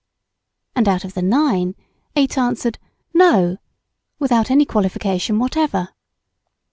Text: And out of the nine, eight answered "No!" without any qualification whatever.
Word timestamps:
And 0.75 0.87
out 0.89 1.03
of 1.05 1.13
the 1.13 1.21
nine, 1.21 1.75
eight 2.15 2.35
answered 2.35 2.79
"No!" 3.13 3.57
without 4.17 4.49
any 4.49 4.65
qualification 4.65 5.37
whatever. 5.37 5.89